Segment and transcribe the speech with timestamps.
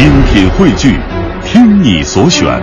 [0.00, 0.98] 精品汇聚，
[1.44, 2.58] 听你所选，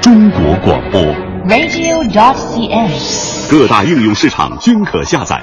[0.00, 1.00] 中国广播。
[1.48, 3.50] radio.cn。
[3.50, 5.42] 各大应用市场均可下载。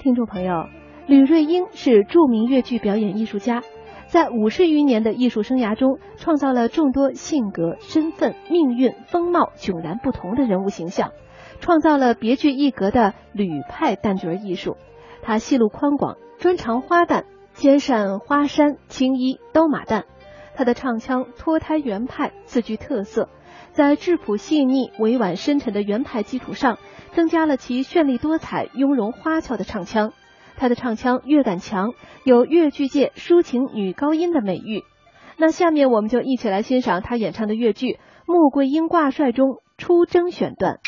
[0.00, 0.66] 听众朋友，
[1.06, 3.62] 吕瑞英是著名越剧表演艺术家，
[4.08, 11.12] 在五十余年的艺术生涯中，创造了众多性格、身份、命运、风貌迥然不同的人物形象，
[11.60, 14.76] 创造了别具一格的吕派旦角艺术。
[15.22, 17.22] 他戏路宽广，专长花旦，
[17.60, 20.04] 兼善花山、青衣、刀马旦。
[20.54, 23.28] 他的唱腔脱胎原派，自具特色，
[23.72, 26.78] 在质朴细腻、委婉深沉的原派基础上，
[27.12, 30.14] 增加了其绚丽多彩、雍容花俏的唱腔。
[30.56, 31.92] 他的唱腔乐感强，
[32.24, 34.82] 有越剧界抒情女高音的美誉。
[35.36, 37.92] 那下面我们就一起来欣赏他演唱的越剧
[38.24, 40.78] 《穆桂英挂帅》中出征选段。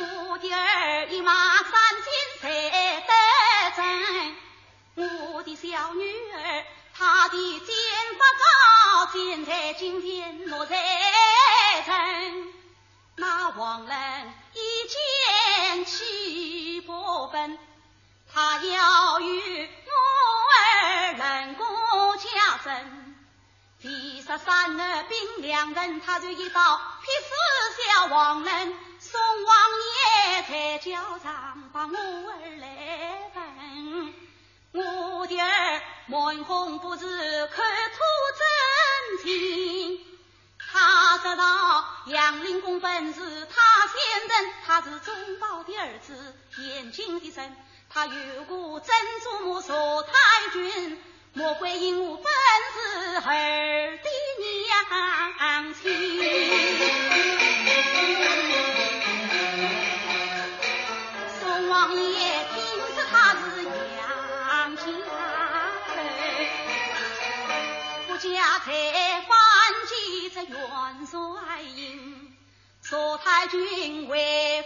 [0.00, 1.72] 我的二姨妈三
[2.04, 2.10] 金
[2.40, 3.10] 才得
[17.32, 17.58] 真，
[18.32, 18.77] 他也。
[24.28, 27.32] 十三呢，兵两人，他就一刀劈死
[27.82, 28.74] 小王人。
[29.00, 29.56] 宋王
[29.96, 38.02] 爷在轿上把我儿来问，我爹儿满红不知口吐
[38.36, 39.98] 真情。
[40.58, 47.56] 他知道杨林公本是他先人，他是忠宝的儿子，年轻的神。
[47.88, 50.12] 他有过曾祖母佘太
[50.52, 51.02] 君，
[51.32, 52.24] 莫怪因我本
[52.74, 54.08] 是儿的。
[54.88, 55.82] 长期
[61.38, 62.56] 宋王爷听
[62.94, 65.20] 说他是杨家儿
[68.08, 68.66] 我家才
[69.28, 69.30] 翻
[69.86, 70.56] 几这元
[71.06, 72.34] 帅印
[72.82, 74.64] 佘太君为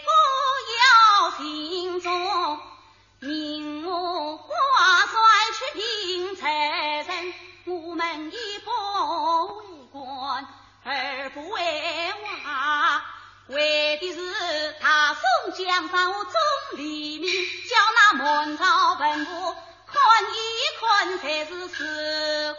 [11.50, 12.12] 为
[12.44, 13.02] 王，
[13.48, 16.32] 为的是大宋江山我忠
[16.78, 17.22] 烈名，
[17.68, 19.54] 叫那满朝文武
[19.86, 20.00] 看
[20.30, 20.36] 一
[20.80, 22.56] 看才是是。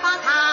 [0.00, 0.51] 把他。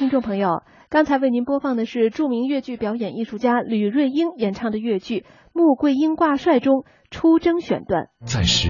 [0.00, 5.20] 听众朋友，刚才为您播放的是著名越剧表演艺术家吕瑞英演唱的越剧
[5.52, 8.06] 《穆桂英挂帅》中出征选段。
[8.24, 8.58] 暂时。